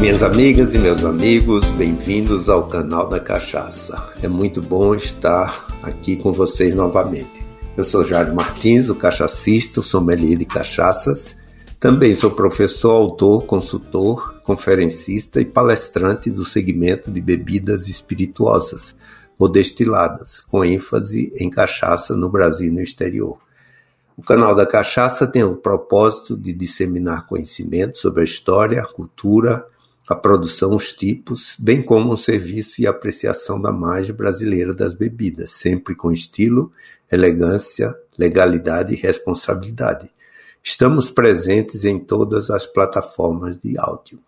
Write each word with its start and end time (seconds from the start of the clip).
Minhas 0.00 0.22
amigas 0.22 0.74
e 0.74 0.78
meus 0.78 1.02
amigos, 1.04 1.70
bem-vindos 1.72 2.50
ao 2.50 2.68
canal 2.68 3.08
da 3.08 3.18
Cachaça. 3.18 4.12
É 4.22 4.28
muito 4.28 4.60
bom 4.60 4.94
estar 4.94 5.66
aqui 5.82 6.16
com 6.16 6.32
vocês 6.32 6.74
novamente. 6.74 7.42
Eu 7.74 7.82
sou 7.82 8.04
Jair 8.04 8.32
Martins, 8.32 8.90
o 8.90 8.94
cachacista, 8.94 9.80
sommelier 9.80 10.36
de 10.36 10.44
cachaças. 10.44 11.34
Também 11.80 12.14
sou 12.14 12.30
professor, 12.30 12.90
autor, 12.90 13.46
consultor, 13.46 14.40
conferencista 14.44 15.40
e 15.40 15.46
palestrante 15.46 16.30
do 16.30 16.44
segmento 16.44 17.10
de 17.10 17.20
bebidas 17.20 17.88
espirituosas 17.88 18.94
ou 19.38 19.48
destiladas, 19.48 20.42
com 20.42 20.62
ênfase 20.62 21.32
em 21.38 21.48
cachaça 21.48 22.14
no 22.14 22.28
Brasil 22.28 22.68
e 22.68 22.70
no 22.70 22.82
exterior. 22.82 23.38
O 24.16 24.22
canal 24.22 24.54
da 24.54 24.64
Cachaça 24.64 25.26
tem 25.26 25.44
o 25.44 25.56
propósito 25.56 26.36
de 26.36 26.52
disseminar 26.52 27.26
conhecimento 27.26 27.98
sobre 27.98 28.22
a 28.22 28.24
história, 28.24 28.80
a 28.80 28.86
cultura, 28.86 29.66
a 30.08 30.14
produção, 30.14 30.76
os 30.76 30.92
tipos, 30.92 31.56
bem 31.58 31.82
como 31.82 32.12
o 32.12 32.16
serviço 32.16 32.80
e 32.80 32.86
apreciação 32.86 33.60
da 33.60 33.72
margem 33.72 34.14
brasileira 34.14 34.72
das 34.72 34.94
bebidas, 34.94 35.50
sempre 35.50 35.96
com 35.96 36.12
estilo, 36.12 36.72
elegância, 37.10 37.94
legalidade 38.16 38.94
e 38.94 38.96
responsabilidade. 38.96 40.10
Estamos 40.62 41.10
presentes 41.10 41.84
em 41.84 41.98
todas 41.98 42.50
as 42.50 42.66
plataformas 42.66 43.58
de 43.58 43.78
áudio. 43.78 44.18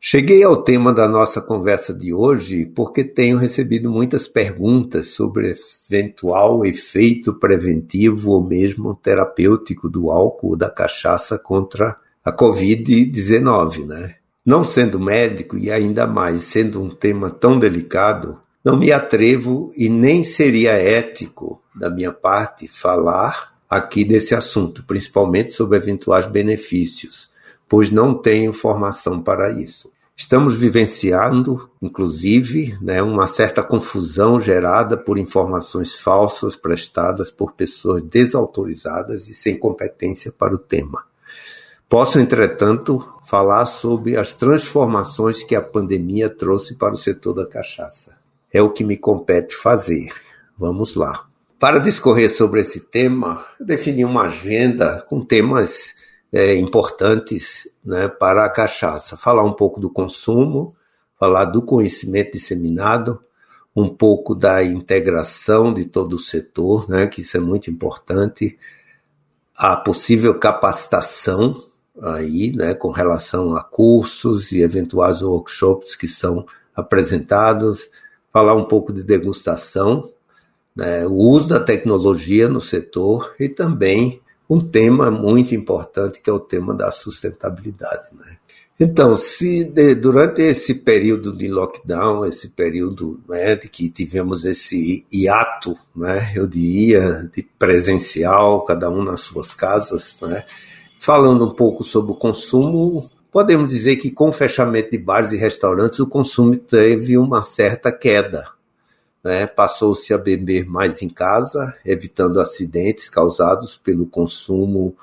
Cheguei 0.00 0.44
ao 0.44 0.62
tema 0.62 0.92
da 0.92 1.08
nossa 1.08 1.40
conversa 1.40 1.92
de 1.92 2.14
hoje 2.14 2.64
porque 2.66 3.02
tenho 3.02 3.36
recebido 3.36 3.90
muitas 3.90 4.28
perguntas 4.28 5.08
sobre 5.08 5.56
eventual 5.90 6.64
efeito 6.64 7.34
preventivo 7.34 8.30
ou 8.30 8.44
mesmo 8.44 8.94
terapêutico 8.94 9.88
do 9.88 10.10
álcool 10.10 10.50
ou 10.50 10.56
da 10.56 10.70
cachaça 10.70 11.36
contra 11.36 11.96
a 12.24 12.32
Covid-19, 12.32 13.86
né? 13.86 14.14
Não 14.48 14.64
sendo 14.64 14.98
médico 14.98 15.58
e 15.58 15.70
ainda 15.70 16.06
mais 16.06 16.44
sendo 16.44 16.82
um 16.82 16.88
tema 16.88 17.28
tão 17.28 17.58
delicado, 17.58 18.40
não 18.64 18.78
me 18.78 18.90
atrevo 18.90 19.70
e 19.76 19.90
nem 19.90 20.24
seria 20.24 20.72
ético 20.72 21.60
da 21.74 21.90
minha 21.90 22.14
parte 22.14 22.66
falar 22.66 23.54
aqui 23.68 24.06
desse 24.06 24.34
assunto, 24.34 24.82
principalmente 24.86 25.52
sobre 25.52 25.76
eventuais 25.76 26.26
benefícios, 26.26 27.30
pois 27.68 27.90
não 27.90 28.14
tenho 28.14 28.54
formação 28.54 29.20
para 29.20 29.50
isso. 29.52 29.92
Estamos 30.16 30.54
vivenciando, 30.54 31.68
inclusive, 31.82 32.74
né, 32.80 33.02
uma 33.02 33.26
certa 33.26 33.62
confusão 33.62 34.40
gerada 34.40 34.96
por 34.96 35.18
informações 35.18 35.94
falsas 35.94 36.56
prestadas 36.56 37.30
por 37.30 37.52
pessoas 37.52 38.02
desautorizadas 38.02 39.28
e 39.28 39.34
sem 39.34 39.58
competência 39.58 40.32
para 40.32 40.54
o 40.54 40.58
tema. 40.58 41.04
Posso, 41.88 42.18
entretanto, 42.18 43.02
falar 43.24 43.64
sobre 43.64 44.18
as 44.18 44.34
transformações 44.34 45.42
que 45.42 45.54
a 45.54 45.62
pandemia 45.62 46.28
trouxe 46.28 46.74
para 46.74 46.92
o 46.92 46.98
setor 46.98 47.32
da 47.32 47.46
cachaça. 47.46 48.18
É 48.52 48.60
o 48.60 48.70
que 48.70 48.84
me 48.84 48.94
compete 48.94 49.56
fazer. 49.56 50.12
Vamos 50.58 50.94
lá. 50.94 51.26
Para 51.58 51.78
discorrer 51.78 52.30
sobre 52.30 52.60
esse 52.60 52.78
tema, 52.78 53.42
eu 53.58 53.64
defini 53.64 54.04
uma 54.04 54.24
agenda 54.24 55.02
com 55.08 55.24
temas 55.24 55.94
é, 56.30 56.54
importantes 56.56 57.66
né, 57.82 58.06
para 58.06 58.44
a 58.44 58.50
cachaça. 58.50 59.16
Falar 59.16 59.42
um 59.42 59.54
pouco 59.54 59.80
do 59.80 59.88
consumo, 59.88 60.76
falar 61.18 61.46
do 61.46 61.62
conhecimento 61.62 62.32
disseminado, 62.32 63.18
um 63.74 63.88
pouco 63.88 64.34
da 64.34 64.62
integração 64.62 65.72
de 65.72 65.86
todo 65.86 66.16
o 66.16 66.18
setor, 66.18 66.88
né, 66.88 67.06
que 67.06 67.22
isso 67.22 67.38
é 67.38 67.40
muito 67.40 67.70
importante, 67.70 68.58
a 69.56 69.74
possível 69.74 70.38
capacitação 70.38 71.67
aí, 72.02 72.52
né, 72.54 72.74
com 72.74 72.90
relação 72.90 73.56
a 73.56 73.62
cursos 73.62 74.52
e 74.52 74.60
eventuais 74.60 75.22
workshops 75.22 75.96
que 75.96 76.08
são 76.08 76.46
apresentados, 76.74 77.88
falar 78.32 78.54
um 78.54 78.64
pouco 78.64 78.92
de 78.92 79.02
degustação, 79.02 80.10
né, 80.74 81.06
o 81.06 81.14
uso 81.14 81.48
da 81.48 81.60
tecnologia 81.60 82.48
no 82.48 82.60
setor 82.60 83.34
e 83.38 83.48
também 83.48 84.20
um 84.48 84.60
tema 84.60 85.10
muito 85.10 85.54
importante 85.54 86.20
que 86.20 86.30
é 86.30 86.32
o 86.32 86.40
tema 86.40 86.74
da 86.74 86.90
sustentabilidade. 86.90 88.14
Né? 88.14 88.36
Então, 88.80 89.16
se 89.16 89.64
durante 90.00 90.40
esse 90.40 90.72
período 90.72 91.36
de 91.36 91.48
lockdown, 91.48 92.24
esse 92.24 92.48
período 92.50 93.20
né, 93.28 93.56
de 93.56 93.68
que 93.68 93.90
tivemos 93.90 94.44
esse 94.44 95.04
hiato, 95.12 95.76
né, 95.94 96.32
eu 96.36 96.46
diria, 96.46 97.28
de 97.34 97.42
presencial, 97.42 98.64
cada 98.64 98.88
um 98.88 99.02
nas 99.02 99.22
suas 99.22 99.52
casas, 99.52 100.16
né, 100.22 100.44
Falando 100.98 101.44
um 101.44 101.54
pouco 101.54 101.84
sobre 101.84 102.12
o 102.12 102.16
consumo, 102.16 103.08
podemos 103.30 103.68
dizer 103.68 103.96
que 103.96 104.10
com 104.10 104.28
o 104.28 104.32
fechamento 104.32 104.90
de 104.90 104.98
bares 104.98 105.32
e 105.32 105.36
restaurantes, 105.36 106.00
o 106.00 106.06
consumo 106.06 106.56
teve 106.56 107.16
uma 107.16 107.42
certa 107.42 107.92
queda. 107.92 108.44
Né? 109.22 109.46
Passou-se 109.46 110.12
a 110.12 110.18
beber 110.18 110.66
mais 110.66 111.00
em 111.00 111.08
casa, 111.08 111.74
evitando 111.84 112.40
acidentes 112.40 113.08
causados 113.08 113.76
pelo 113.76 114.06
consumo 114.06 114.94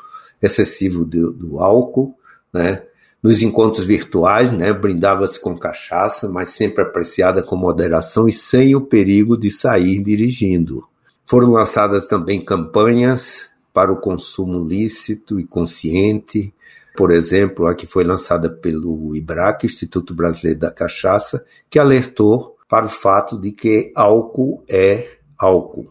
excessivo 0.42 1.06
do, 1.06 1.32
do 1.32 1.60
álcool. 1.60 2.14
Né? 2.52 2.84
Nos 3.24 3.42
encontros 3.42 3.88
virtuais, 3.88 4.52
né, 4.52 4.72
brindava-se 4.72 5.40
com 5.40 5.58
cachaça, 5.58 6.30
mas 6.30 6.52
sempre 6.52 6.84
apreciada 6.84 7.42
com 7.42 7.56
moderação 7.56 8.28
e 8.28 8.32
sem 8.32 8.76
o 8.76 8.82
perigo 8.82 9.36
de 9.36 9.50
sair 9.50 10.04
dirigindo. 10.04 10.88
Foram 11.26 11.50
lançadas 11.52 12.06
também 12.06 12.40
campanhas 12.40 13.50
para 13.76 13.92
o 13.92 14.00
consumo 14.00 14.66
lícito 14.66 15.38
e 15.38 15.46
consciente. 15.46 16.56
Por 16.96 17.12
exemplo, 17.12 17.68
a 17.68 17.76
que 17.76 17.86
foi 17.86 18.06
lançada 18.06 18.50
pelo 18.50 19.14
IBRAC, 19.14 19.66
Instituto 19.66 20.16
Brasileiro 20.16 20.62
da 20.62 20.72
Cachaça, 20.72 21.44
que 21.70 21.78
alertou 21.78 22.56
para 22.70 22.86
o 22.86 22.90
fato 22.90 23.38
de 23.38 23.52
que 23.52 23.92
álcool 23.94 24.64
é 24.70 25.18
álcool. 25.38 25.90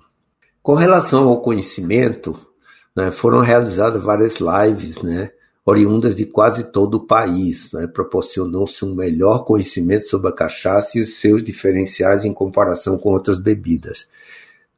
Com 0.63 0.73
relação 0.73 1.29
ao 1.29 1.43
conhecimento, 1.43 2.35
né, 2.97 3.13
foram 3.13 3.41
realizadas 3.41 4.03
várias 4.03 4.39
lives, 4.39 5.03
né, 5.03 5.31
oriundas 5.67 6.17
de 6.17 6.25
quase 6.25 6.65
todo 6.73 6.95
o 6.95 7.07
país. 7.07 7.71
Né, 7.71 7.87
Proporcionou-se 7.87 8.83
um 8.83 8.95
melhor 8.95 9.45
conhecimento 9.45 10.07
sobre 10.07 10.31
a 10.31 10.35
cachaça 10.35 10.97
e 10.97 11.03
os 11.03 11.21
seus 11.21 11.45
diferenciais 11.45 12.25
em 12.25 12.33
comparação 12.33 12.97
com 12.97 13.11
outras 13.11 13.39
bebidas. 13.39 14.09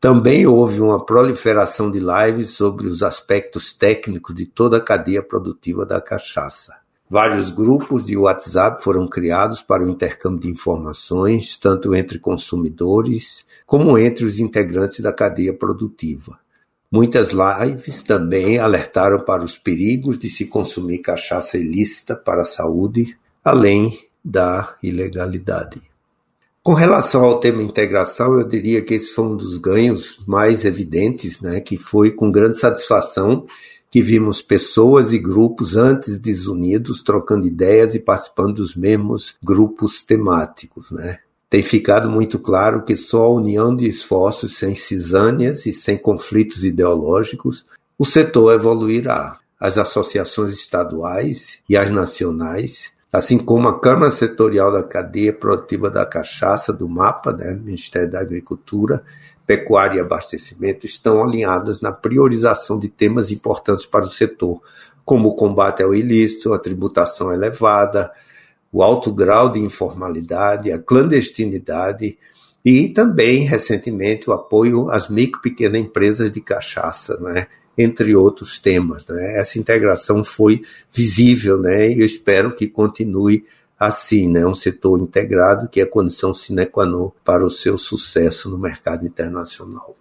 Também 0.00 0.46
houve 0.46 0.80
uma 0.80 1.04
proliferação 1.04 1.90
de 1.90 1.98
lives 1.98 2.50
sobre 2.50 2.86
os 2.86 3.02
aspectos 3.02 3.72
técnicos 3.72 4.34
de 4.34 4.44
toda 4.44 4.76
a 4.76 4.80
cadeia 4.80 5.22
produtiva 5.22 5.86
da 5.86 6.00
cachaça. 6.00 6.76
Vários 7.08 7.50
grupos 7.50 8.04
de 8.04 8.16
WhatsApp 8.16 8.82
foram 8.82 9.08
criados 9.08 9.62
para 9.62 9.84
o 9.84 9.88
intercâmbio 9.88 10.40
de 10.40 10.50
informações, 10.50 11.56
tanto 11.56 11.94
entre 11.94 12.18
consumidores 12.18 13.46
como 13.64 13.96
entre 13.96 14.24
os 14.24 14.40
integrantes 14.40 15.00
da 15.00 15.12
cadeia 15.12 15.54
produtiva. 15.54 16.38
Muitas 16.90 17.30
lives 17.30 18.02
também 18.02 18.58
alertaram 18.58 19.20
para 19.20 19.44
os 19.44 19.56
perigos 19.56 20.18
de 20.18 20.28
se 20.28 20.46
consumir 20.46 20.98
cachaça 20.98 21.56
ilícita 21.56 22.16
para 22.16 22.42
a 22.42 22.46
saúde, 22.46 23.16
além 23.44 23.98
da 24.24 24.74
ilegalidade. 24.82 25.82
Com 26.66 26.74
relação 26.74 27.22
ao 27.22 27.38
tema 27.38 27.62
integração, 27.62 28.34
eu 28.34 28.42
diria 28.42 28.82
que 28.82 28.94
esse 28.94 29.12
foi 29.12 29.24
um 29.24 29.36
dos 29.36 29.56
ganhos 29.56 30.18
mais 30.26 30.64
evidentes, 30.64 31.40
né, 31.40 31.60
que 31.60 31.78
foi 31.78 32.10
com 32.10 32.28
grande 32.28 32.58
satisfação 32.58 33.46
que 33.88 34.02
vimos 34.02 34.42
pessoas 34.42 35.12
e 35.12 35.18
grupos 35.20 35.76
antes 35.76 36.18
desunidos 36.18 37.04
trocando 37.04 37.46
ideias 37.46 37.94
e 37.94 38.00
participando 38.00 38.54
dos 38.54 38.74
mesmos 38.74 39.36
grupos 39.40 40.02
temáticos, 40.02 40.90
né? 40.90 41.20
Tem 41.48 41.62
ficado 41.62 42.10
muito 42.10 42.36
claro 42.36 42.82
que 42.82 42.96
só 42.96 43.26
a 43.26 43.32
união 43.32 43.72
de 43.72 43.86
esforços 43.86 44.58
sem 44.58 44.74
cisâneas 44.74 45.66
e 45.66 45.72
sem 45.72 45.96
conflitos 45.96 46.64
ideológicos 46.64 47.64
o 47.96 48.04
setor 48.04 48.52
evoluirá. 48.54 49.38
As 49.58 49.78
associações 49.78 50.52
estaduais 50.52 51.60
e 51.68 51.76
as 51.76 51.92
nacionais 51.92 52.90
assim 53.16 53.38
como 53.38 53.66
a 53.66 53.80
Câmara 53.80 54.10
Setorial 54.10 54.70
da 54.70 54.82
Cadeia 54.82 55.32
Produtiva 55.32 55.88
da 55.88 56.04
Cachaça, 56.04 56.70
do 56.70 56.86
MAPA, 56.86 57.32
né, 57.32 57.54
Ministério 57.54 58.10
da 58.10 58.20
Agricultura, 58.20 59.02
Pecuária 59.46 59.96
e 59.96 60.00
Abastecimento, 60.00 60.84
estão 60.84 61.22
alinhadas 61.22 61.80
na 61.80 61.92
priorização 61.92 62.78
de 62.78 62.90
temas 62.90 63.30
importantes 63.30 63.86
para 63.86 64.04
o 64.04 64.10
setor, 64.10 64.60
como 65.02 65.30
o 65.30 65.34
combate 65.34 65.82
ao 65.82 65.94
ilícito, 65.94 66.52
a 66.52 66.58
tributação 66.58 67.32
elevada, 67.32 68.12
o 68.70 68.82
alto 68.82 69.10
grau 69.10 69.50
de 69.50 69.60
informalidade, 69.60 70.70
a 70.70 70.78
clandestinidade 70.78 72.18
e 72.62 72.88
também, 72.90 73.44
recentemente, 73.44 74.28
o 74.28 74.34
apoio 74.34 74.90
às 74.90 75.08
micro 75.08 75.40
e 75.40 75.42
pequenas 75.50 75.80
empresas 75.80 76.30
de 76.30 76.42
cachaça, 76.42 77.18
né? 77.20 77.46
Entre 77.76 78.14
outros 78.16 78.58
temas. 78.58 79.06
Né? 79.06 79.38
Essa 79.38 79.58
integração 79.58 80.24
foi 80.24 80.62
visível 80.92 81.58
né? 81.58 81.90
e 81.90 82.00
eu 82.00 82.06
espero 82.06 82.54
que 82.54 82.66
continue 82.66 83.44
assim, 83.78 84.28
né? 84.28 84.46
um 84.46 84.54
setor 84.54 85.00
integrado 85.00 85.68
que 85.68 85.80
é 85.80 85.86
condição 85.86 86.32
sine 86.32 86.66
qua 86.66 86.86
non 86.86 87.10
para 87.24 87.44
o 87.44 87.50
seu 87.50 87.76
sucesso 87.76 88.48
no 88.48 88.58
mercado 88.58 89.06
internacional. 89.06 89.96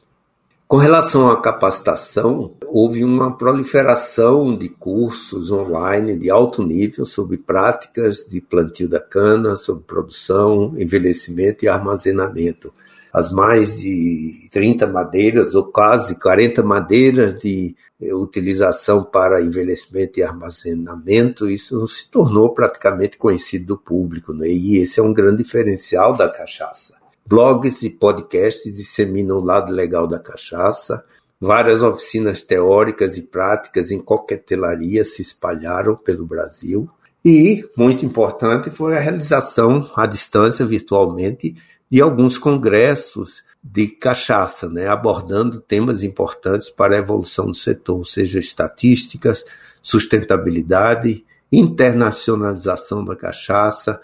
Com 0.67 0.77
relação 0.77 1.27
à 1.27 1.39
capacitação, 1.39 2.55
houve 2.65 3.03
uma 3.03 3.37
proliferação 3.37 4.57
de 4.57 4.67
cursos 4.67 5.51
online 5.51 6.15
de 6.15 6.31
alto 6.31 6.63
nível 6.63 7.05
sobre 7.05 7.37
práticas 7.37 8.25
de 8.25 8.41
plantio 8.41 8.89
da 8.89 8.99
cana, 8.99 9.57
sobre 9.57 9.83
produção, 9.83 10.73
envelhecimento 10.75 11.63
e 11.63 11.67
armazenamento. 11.67 12.73
As 13.15 13.31
mais 13.31 13.79
de 13.79 14.49
30 14.51 14.87
madeiras, 14.87 15.55
ou 15.55 15.63
quase 15.63 16.19
40 16.19 16.61
madeiras 16.61 17.39
de 17.39 17.73
utilização 18.11 19.05
para 19.05 19.41
envelhecimento 19.41 20.19
e 20.19 20.23
armazenamento, 20.23 21.49
isso 21.49 21.87
se 21.87 22.11
tornou 22.11 22.53
praticamente 22.53 23.15
conhecido 23.15 23.67
do 23.67 23.77
público. 23.77 24.33
Né? 24.33 24.49
E 24.49 24.79
esse 24.79 24.99
é 24.99 25.03
um 25.03 25.13
grande 25.13 25.43
diferencial 25.43 26.17
da 26.17 26.27
cachaça. 26.27 26.95
Blogs 27.25 27.83
e 27.83 27.89
podcasts 27.89 28.75
disseminam 28.75 29.37
o 29.37 29.45
lado 29.45 29.71
legal 29.71 30.05
da 30.07 30.19
cachaça. 30.19 31.01
Várias 31.39 31.81
oficinas 31.81 32.43
teóricas 32.43 33.17
e 33.17 33.21
práticas 33.21 33.91
em 33.91 33.99
coquetelaria 33.99 35.05
se 35.05 35.21
espalharam 35.21 35.95
pelo 35.95 36.25
Brasil. 36.25 36.89
E, 37.23 37.65
muito 37.77 38.05
importante, 38.05 38.69
foi 38.69 38.95
a 38.97 38.99
realização 38.99 39.89
à 39.95 40.05
distância, 40.05 40.65
virtualmente, 40.65 41.55
de 41.89 42.01
alguns 42.01 42.37
congressos 42.37 43.43
de 43.63 43.87
cachaça, 43.87 44.69
né, 44.69 44.87
abordando 44.87 45.59
temas 45.59 46.03
importantes 46.03 46.69
para 46.69 46.95
a 46.95 46.99
evolução 46.99 47.47
do 47.47 47.55
setor, 47.55 48.05
seja 48.05 48.39
estatísticas, 48.39 49.43
sustentabilidade, 49.81 51.25
internacionalização 51.51 53.03
da 53.03 53.15
cachaça, 53.15 53.99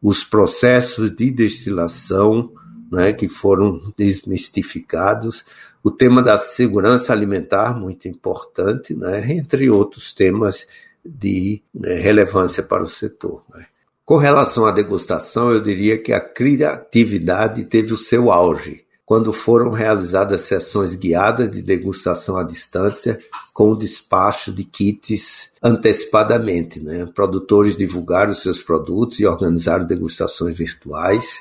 os 0.00 0.24
processos 0.24 1.10
de 1.10 1.30
destilação, 1.30 2.52
né, 2.90 3.12
que 3.12 3.28
foram 3.28 3.92
desmistificados, 3.96 5.44
o 5.82 5.90
tema 5.90 6.22
da 6.22 6.38
segurança 6.38 7.12
alimentar, 7.12 7.78
muito 7.78 8.08
importante, 8.08 8.94
né, 8.94 9.32
entre 9.32 9.68
outros 9.70 10.12
temas 10.12 10.66
de 11.04 11.62
né, 11.74 11.94
relevância 11.94 12.62
para 12.62 12.82
o 12.82 12.86
setor. 12.86 13.44
Né. 13.54 13.66
Com 14.12 14.18
relação 14.18 14.66
à 14.66 14.70
degustação, 14.70 15.50
eu 15.50 15.58
diria 15.58 15.96
que 15.96 16.12
a 16.12 16.20
criatividade 16.20 17.64
teve 17.64 17.94
o 17.94 17.96
seu 17.96 18.30
auge 18.30 18.84
quando 19.06 19.32
foram 19.32 19.70
realizadas 19.70 20.42
sessões 20.42 20.94
guiadas 20.94 21.50
de 21.50 21.62
degustação 21.62 22.36
à 22.36 22.42
distância 22.42 23.18
com 23.54 23.70
o 23.70 23.74
despacho 23.74 24.52
de 24.52 24.64
kits 24.64 25.48
antecipadamente. 25.62 26.78
Né? 26.78 27.06
Produtores 27.06 27.74
divulgaram 27.74 28.34
seus 28.34 28.62
produtos 28.62 29.18
e 29.18 29.24
organizaram 29.24 29.86
degustações 29.86 30.58
virtuais 30.58 31.40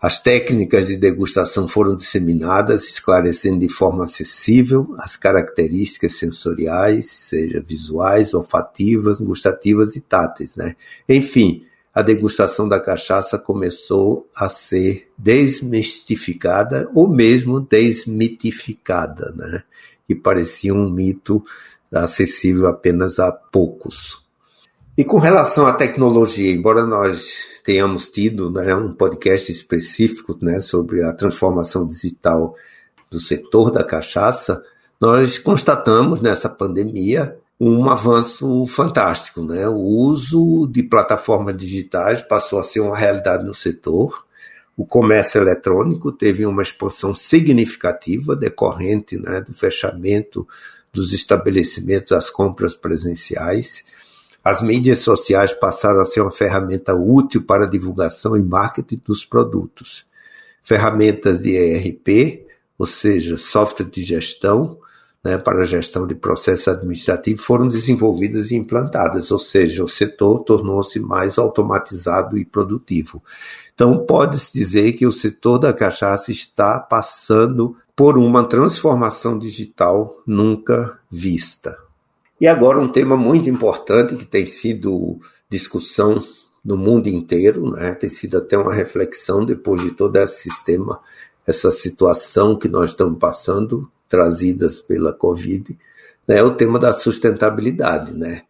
as 0.00 0.22
técnicas 0.22 0.88
de 0.88 0.98
degustação 0.98 1.66
foram 1.66 1.96
disseminadas, 1.96 2.84
esclarecendo 2.84 3.60
de 3.60 3.70
forma 3.70 4.04
acessível 4.04 4.94
as 4.98 5.16
características 5.16 6.16
sensoriais, 6.16 7.10
seja 7.10 7.60
visuais, 7.66 8.34
olfativas, 8.34 9.18
gustativas 9.18 9.96
e 9.96 10.00
táteis. 10.00 10.56
Né? 10.56 10.76
Enfim, 11.08 11.64
a 11.94 12.02
degustação 12.02 12.68
da 12.68 12.80
cachaça 12.80 13.38
começou 13.38 14.28
a 14.34 14.48
ser 14.48 15.08
desmistificada 15.16 16.90
ou 16.92 17.08
mesmo 17.08 17.60
desmitificada, 17.60 19.32
né? 19.36 19.62
que 20.06 20.14
parecia 20.14 20.74
um 20.74 20.90
mito 20.90 21.44
acessível 21.92 22.66
apenas 22.66 23.18
a 23.18 23.30
poucos. 23.30 24.22
E 24.98 25.04
com 25.04 25.18
relação 25.18 25.66
à 25.66 25.72
tecnologia, 25.72 26.50
embora 26.50 26.84
nós 26.84 27.44
tenhamos 27.64 28.08
tido 28.08 28.50
né, 28.50 28.74
um 28.74 28.92
podcast 28.92 29.50
específico 29.50 30.36
né, 30.42 30.60
sobre 30.60 31.02
a 31.02 31.12
transformação 31.12 31.86
digital 31.86 32.54
do 33.10 33.20
setor 33.20 33.70
da 33.70 33.84
cachaça, 33.84 34.62
nós 35.00 35.38
constatamos 35.38 36.20
nessa 36.20 36.48
pandemia 36.48 37.36
um 37.58 37.88
avanço 37.88 38.66
fantástico. 38.66 39.42
Né? 39.42 39.68
O 39.68 39.78
uso 39.78 40.68
de 40.70 40.82
plataformas 40.82 41.56
digitais 41.56 42.22
passou 42.22 42.58
a 42.58 42.64
ser 42.64 42.80
uma 42.80 42.96
realidade 42.96 43.44
no 43.44 43.54
setor. 43.54 44.24
O 44.76 44.84
comércio 44.84 45.40
eletrônico 45.40 46.10
teve 46.10 46.44
uma 46.44 46.62
expansão 46.62 47.14
significativa 47.14 48.34
decorrente 48.34 49.16
né, 49.16 49.40
do 49.40 49.54
fechamento 49.54 50.46
dos 50.92 51.12
estabelecimentos 51.12 52.12
às 52.12 52.28
compras 52.28 52.74
presenciais. 52.74 53.84
As 54.42 54.60
mídias 54.60 55.00
sociais 55.00 55.52
passaram 55.52 56.00
a 56.00 56.04
ser 56.04 56.20
uma 56.20 56.30
ferramenta 56.30 56.94
útil 56.94 57.42
para 57.42 57.66
divulgação 57.66 58.36
e 58.36 58.42
marketing 58.42 59.00
dos 59.04 59.24
produtos. 59.24 60.04
Ferramentas 60.62 61.42
de 61.42 61.56
ERP, 61.56 62.46
ou 62.78 62.86
seja, 62.86 63.38
software 63.38 63.86
de 63.86 64.02
gestão, 64.02 64.78
né, 65.24 65.38
para 65.38 65.62
a 65.62 65.64
gestão 65.64 66.06
de 66.06 66.14
processo 66.14 66.70
administrativo, 66.70 67.40
foram 67.40 67.66
desenvolvidas 67.66 68.50
e 68.50 68.56
implantadas, 68.56 69.30
ou 69.30 69.38
seja, 69.38 69.82
o 69.82 69.88
setor 69.88 70.40
tornou-se 70.40 71.00
mais 71.00 71.38
automatizado 71.38 72.36
e 72.36 72.44
produtivo. 72.44 73.22
Então, 73.74 74.04
pode-se 74.04 74.52
dizer 74.52 74.92
que 74.92 75.06
o 75.06 75.12
setor 75.12 75.58
da 75.58 75.72
cachaça 75.72 76.30
está 76.30 76.78
passando 76.78 77.74
por 77.96 78.18
uma 78.18 78.46
transformação 78.46 79.38
digital 79.38 80.20
nunca 80.26 80.98
vista. 81.10 81.78
E 82.40 82.46
agora 82.46 82.78
um 82.78 82.88
tema 82.88 83.16
muito 83.16 83.48
importante 83.48 84.16
que 84.16 84.24
tem 84.24 84.44
sido 84.44 85.18
discussão 85.48 86.22
no 86.64 86.76
mundo 86.76 87.08
inteiro, 87.08 87.70
né? 87.70 87.94
tem 87.94 88.10
sido 88.10 88.38
até 88.38 88.58
uma 88.58 88.74
reflexão 88.74 89.44
depois 89.44 89.82
de 89.82 89.92
todo 89.92 90.16
esse 90.16 90.50
sistema, 90.50 91.00
essa 91.46 91.70
situação 91.70 92.56
que 92.58 92.68
nós 92.68 92.90
estamos 92.90 93.18
passando, 93.18 93.90
trazidas 94.14 94.78
pela 94.78 95.12
Covid, 95.12 95.76
né? 96.28 96.36
é 96.38 96.42
o 96.42 96.54
tema 96.54 96.78
da 96.78 96.92
sustentabilidade. 96.92 98.16
Né? 98.16 98.42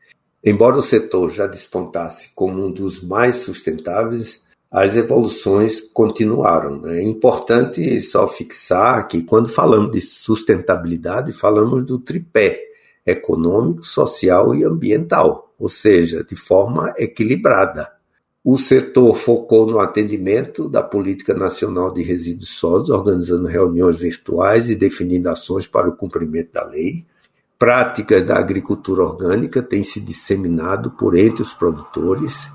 Embora 0.44 0.76
o 0.76 0.82
setor 0.82 1.30
já 1.30 1.46
despontasse 1.46 2.32
como 2.34 2.66
um 2.66 2.70
dos 2.70 3.02
mais 3.02 3.36
sustentáveis, 3.36 4.42
as 4.70 4.94
evoluções 4.94 5.80
continuaram. 5.80 6.82
Né? 6.82 6.98
É 6.98 7.02
importante 7.02 8.02
só 8.02 8.28
fixar 8.28 9.08
que 9.08 9.22
quando 9.22 9.48
falamos 9.48 9.90
de 9.90 10.02
sustentabilidade, 10.02 11.32
falamos 11.32 11.86
do 11.86 11.98
tripé 11.98 12.60
econômico, 13.06 13.86
social 13.86 14.54
e 14.54 14.64
ambiental, 14.64 15.54
ou 15.58 15.70
seja, 15.70 16.22
de 16.22 16.36
forma 16.36 16.92
equilibrada. 16.98 17.90
O 18.44 18.58
setor 18.58 19.16
focou 19.16 19.66
no 19.66 19.78
atendimento 19.78 20.68
da 20.68 20.82
Política 20.82 21.32
Nacional 21.32 21.94
de 21.94 22.02
Resíduos 22.02 22.50
Sólidos, 22.50 22.90
organizando 22.90 23.48
reuniões 23.48 23.98
virtuais 23.98 24.68
e 24.68 24.74
definindo 24.74 25.30
ações 25.30 25.66
para 25.66 25.88
o 25.88 25.96
cumprimento 25.96 26.52
da 26.52 26.62
lei. 26.66 27.06
Práticas 27.58 28.22
da 28.22 28.38
agricultura 28.38 29.02
orgânica 29.02 29.62
têm 29.62 29.82
se 29.82 29.98
disseminado 29.98 30.90
por 30.90 31.16
entre 31.16 31.40
os 31.40 31.54
produtores. 31.54 32.46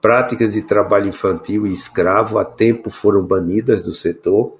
Práticas 0.00 0.54
de 0.54 0.62
trabalho 0.62 1.08
infantil 1.08 1.68
e 1.68 1.72
escravo 1.72 2.36
há 2.36 2.44
tempo 2.44 2.90
foram 2.90 3.22
banidas 3.22 3.80
do 3.80 3.92
setor 3.92 4.58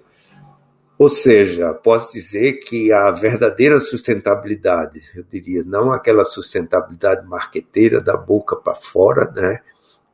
ou 0.98 1.08
seja, 1.08 1.72
posso 1.72 2.12
dizer 2.12 2.54
que 2.54 2.92
a 2.92 3.12
verdadeira 3.12 3.78
sustentabilidade, 3.78 5.00
eu 5.14 5.24
diria, 5.30 5.62
não 5.64 5.92
aquela 5.92 6.24
sustentabilidade 6.24 7.24
marqueteira 7.24 8.00
da 8.00 8.16
boca 8.16 8.56
para 8.56 8.74
fora, 8.74 9.30
né, 9.30 9.60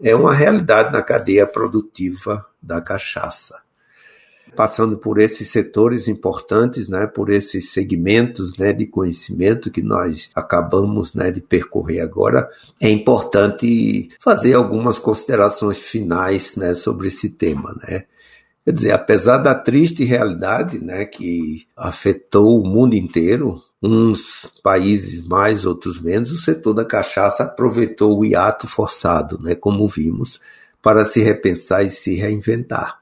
é 0.00 0.14
uma 0.14 0.34
realidade 0.34 0.92
na 0.92 1.02
cadeia 1.02 1.46
produtiva 1.46 2.44
da 2.62 2.80
cachaça. 2.80 3.62
Passando 4.56 4.96
por 4.96 5.18
esses 5.18 5.48
setores 5.48 6.06
importantes, 6.06 6.88
né, 6.88 7.06
por 7.06 7.30
esses 7.30 7.72
segmentos 7.72 8.56
né, 8.56 8.72
de 8.72 8.86
conhecimento 8.86 9.70
que 9.70 9.82
nós 9.82 10.30
acabamos 10.34 11.12
né, 11.12 11.32
de 11.32 11.40
percorrer 11.40 12.00
agora, 12.00 12.48
é 12.80 12.88
importante 12.88 14.10
fazer 14.20 14.54
algumas 14.54 14.98
considerações 14.98 15.78
finais 15.78 16.54
né, 16.54 16.74
sobre 16.74 17.08
esse 17.08 17.30
tema. 17.30 17.76
Né. 17.82 18.04
Quer 18.64 18.72
dizer, 18.72 18.92
apesar 18.92 19.38
da 19.38 19.54
triste 19.54 20.04
realidade 20.04 20.82
né, 20.82 21.04
que 21.04 21.66
afetou 21.76 22.62
o 22.62 22.66
mundo 22.66 22.94
inteiro, 22.94 23.62
uns 23.82 24.50
países 24.62 25.20
mais, 25.20 25.66
outros 25.66 26.00
menos, 26.00 26.32
o 26.32 26.40
setor 26.40 26.72
da 26.72 26.84
cachaça 26.84 27.42
aproveitou 27.42 28.18
o 28.18 28.24
hiato 28.24 28.66
forçado, 28.66 29.38
né, 29.38 29.54
como 29.54 29.86
vimos, 29.86 30.40
para 30.80 31.04
se 31.04 31.22
repensar 31.22 31.84
e 31.84 31.90
se 31.90 32.14
reinventar. 32.14 33.00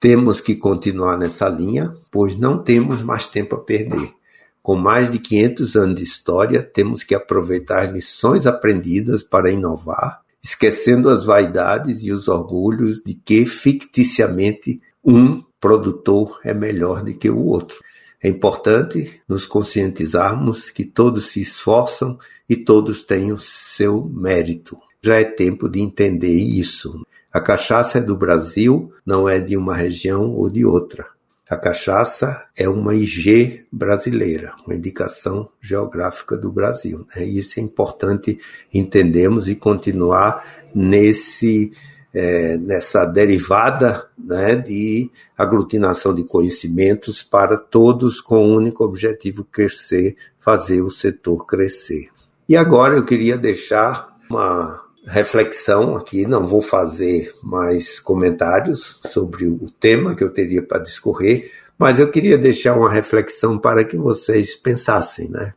Temos 0.00 0.40
que 0.40 0.56
continuar 0.56 1.16
nessa 1.16 1.48
linha, 1.48 1.94
pois 2.10 2.34
não 2.34 2.62
temos 2.62 3.00
mais 3.00 3.28
tempo 3.28 3.54
a 3.54 3.60
perder. 3.60 4.12
Com 4.60 4.76
mais 4.76 5.12
de 5.12 5.20
500 5.20 5.76
anos 5.76 5.94
de 5.94 6.02
história, 6.02 6.60
temos 6.60 7.04
que 7.04 7.14
aproveitar 7.14 7.84
as 7.84 7.92
lições 7.92 8.46
aprendidas 8.46 9.22
para 9.22 9.50
inovar, 9.50 10.22
esquecendo 10.42 11.08
as 11.08 11.24
vaidades 11.24 12.02
e 12.02 12.12
os 12.12 12.28
orgulhos 12.28 13.00
de 13.04 13.14
que 13.14 13.46
ficticiamente 13.46 14.80
um 15.04 15.42
produtor 15.60 16.40
é 16.44 16.54
melhor 16.54 17.02
do 17.02 17.12
que 17.14 17.28
o 17.28 17.38
outro. 17.38 17.78
É 18.22 18.28
importante 18.28 19.20
nos 19.28 19.46
conscientizarmos 19.46 20.70
que 20.70 20.84
todos 20.84 21.26
se 21.26 21.40
esforçam 21.40 22.18
e 22.48 22.56
todos 22.56 23.04
têm 23.04 23.32
o 23.32 23.38
seu 23.38 24.04
mérito. 24.04 24.76
Já 25.00 25.20
é 25.20 25.24
tempo 25.24 25.68
de 25.68 25.80
entender 25.80 26.36
isso. 26.36 27.00
A 27.32 27.40
cachaça 27.40 27.98
é 27.98 28.00
do 28.00 28.16
Brasil, 28.16 28.92
não 29.06 29.28
é 29.28 29.38
de 29.38 29.56
uma 29.56 29.76
região 29.76 30.32
ou 30.32 30.50
de 30.50 30.64
outra. 30.64 31.06
A 31.48 31.56
cachaça 31.56 32.46
é 32.54 32.68
uma 32.68 32.94
IG 32.94 33.66
brasileira, 33.72 34.54
uma 34.66 34.74
indicação 34.74 35.48
geográfica 35.60 36.36
do 36.36 36.52
Brasil. 36.52 37.06
Né? 37.16 37.24
Isso 37.24 37.58
é 37.58 37.62
importante 37.62 38.38
entendermos 38.72 39.48
e 39.48 39.54
continuar 39.54 40.44
nesse 40.74 41.72
é, 42.12 42.56
nessa 42.56 43.04
derivada 43.04 44.08
né, 44.18 44.56
de 44.56 45.10
aglutinação 45.36 46.14
de 46.14 46.24
conhecimentos 46.24 47.22
para 47.22 47.56
todos 47.56 48.20
com 48.20 48.36
o 48.36 48.56
único 48.56 48.82
objetivo 48.82 49.44
crescer, 49.44 50.16
fazer 50.40 50.80
o 50.82 50.90
setor 50.90 51.46
crescer. 51.46 52.08
E 52.48 52.56
agora 52.56 52.96
eu 52.96 53.04
queria 53.04 53.36
deixar 53.36 54.16
uma 54.28 54.87
reflexão 55.08 55.96
aqui, 55.96 56.26
não 56.26 56.46
vou 56.46 56.60
fazer 56.60 57.34
mais 57.42 57.98
comentários 57.98 59.00
sobre 59.06 59.46
o 59.46 59.70
tema 59.80 60.14
que 60.14 60.22
eu 60.22 60.30
teria 60.30 60.62
para 60.62 60.82
discorrer, 60.82 61.50
mas 61.78 61.98
eu 61.98 62.10
queria 62.10 62.36
deixar 62.36 62.76
uma 62.76 62.92
reflexão 62.92 63.58
para 63.58 63.84
que 63.84 63.96
vocês 63.96 64.54
pensassem, 64.54 65.30
né? 65.30 65.54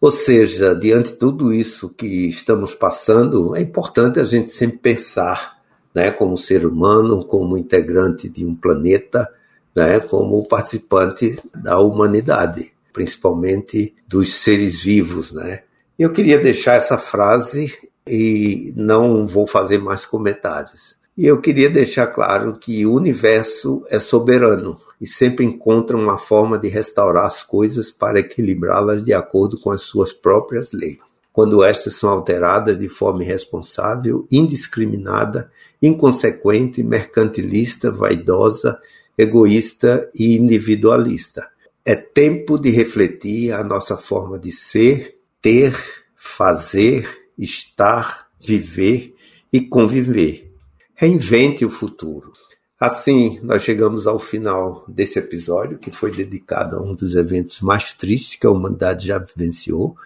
Ou 0.00 0.10
seja, 0.10 0.74
diante 0.74 1.10
de 1.10 1.18
tudo 1.18 1.52
isso 1.52 1.88
que 1.90 2.28
estamos 2.28 2.74
passando, 2.74 3.54
é 3.54 3.60
importante 3.60 4.18
a 4.18 4.24
gente 4.24 4.52
sempre 4.52 4.78
pensar, 4.78 5.58
né, 5.94 6.10
como 6.10 6.36
ser 6.36 6.66
humano, 6.66 7.24
como 7.24 7.56
integrante 7.56 8.28
de 8.28 8.44
um 8.44 8.54
planeta, 8.54 9.28
né, 9.74 10.00
como 10.00 10.46
participante 10.46 11.38
da 11.54 11.78
humanidade, 11.78 12.72
principalmente 12.92 13.94
dos 14.08 14.34
seres 14.34 14.82
vivos, 14.82 15.32
né? 15.32 15.62
Eu 15.98 16.12
queria 16.12 16.38
deixar 16.38 16.74
essa 16.74 16.96
frase 16.96 17.72
e 18.08 18.72
não 18.76 19.26
vou 19.26 19.46
fazer 19.46 19.78
mais 19.78 20.06
comentários. 20.06 20.96
E 21.16 21.26
eu 21.26 21.40
queria 21.40 21.68
deixar 21.68 22.06
claro 22.06 22.58
que 22.58 22.86
o 22.86 22.94
universo 22.94 23.84
é 23.90 23.98
soberano 23.98 24.78
e 25.00 25.06
sempre 25.06 25.44
encontra 25.44 25.96
uma 25.96 26.16
forma 26.16 26.56
de 26.56 26.68
restaurar 26.68 27.26
as 27.26 27.42
coisas 27.42 27.90
para 27.90 28.20
equilibrá-las 28.20 29.04
de 29.04 29.12
acordo 29.12 29.58
com 29.58 29.70
as 29.70 29.82
suas 29.82 30.12
próprias 30.12 30.72
leis. 30.72 30.98
Quando 31.32 31.62
estas 31.64 31.94
são 31.94 32.10
alteradas 32.10 32.78
de 32.78 32.88
forma 32.88 33.22
irresponsável, 33.22 34.26
indiscriminada, 34.30 35.50
inconsequente, 35.82 36.82
mercantilista, 36.82 37.90
vaidosa, 37.90 38.78
egoísta 39.16 40.08
e 40.14 40.36
individualista. 40.36 41.48
É 41.84 41.96
tempo 41.96 42.58
de 42.58 42.70
refletir 42.70 43.52
a 43.52 43.64
nossa 43.64 43.96
forma 43.96 44.38
de 44.38 44.52
ser, 44.52 45.16
ter, 45.42 45.74
fazer 46.14 47.27
estar, 47.38 48.26
viver 48.40 49.14
e 49.52 49.60
conviver. 49.60 50.52
Reinvente 50.94 51.64
o 51.64 51.70
futuro. 51.70 52.32
Assim, 52.80 53.40
nós 53.42 53.62
chegamos 53.62 54.06
ao 54.06 54.18
final 54.18 54.84
desse 54.86 55.18
episódio, 55.18 55.78
que 55.78 55.90
foi 55.90 56.12
dedicado 56.12 56.76
a 56.76 56.80
um 56.80 56.94
dos 56.94 57.14
eventos 57.14 57.60
mais 57.60 57.92
tristes 57.92 58.38
que 58.38 58.46
a 58.46 58.50
humanidade 58.50 59.06
já 59.08 59.18
vivenciou. 59.18 59.96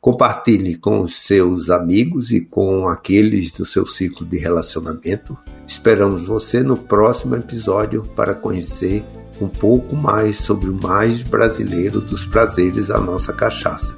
Compartilhe 0.00 0.76
com 0.76 1.00
os 1.00 1.16
seus 1.16 1.68
amigos 1.68 2.30
e 2.30 2.40
com 2.40 2.88
aqueles 2.88 3.52
do 3.52 3.66
seu 3.66 3.84
ciclo 3.84 4.24
de 4.24 4.38
relacionamento. 4.38 5.36
Esperamos 5.66 6.22
você 6.22 6.62
no 6.62 6.76
próximo 6.76 7.34
episódio 7.36 8.02
para 8.14 8.34
conhecer 8.34 9.04
um 9.40 9.48
pouco 9.48 9.94
mais 9.94 10.38
sobre 10.38 10.70
o 10.70 10.74
mais 10.74 11.22
brasileiro 11.22 12.00
dos 12.00 12.24
prazeres, 12.24 12.90
a 12.90 12.98
nossa 12.98 13.32
cachaça. 13.32 13.94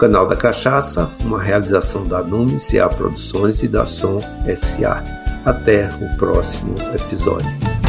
Canal 0.00 0.26
da 0.26 0.34
Cachaça, 0.34 1.10
uma 1.22 1.38
realização 1.38 2.08
da 2.08 2.22
Nume 2.22 2.58
CA 2.58 2.88
Produções 2.88 3.62
e 3.62 3.68
da 3.68 3.84
Som 3.84 4.18
SA. 4.56 5.04
Até 5.44 5.90
o 6.00 6.16
próximo 6.16 6.74
episódio. 6.94 7.79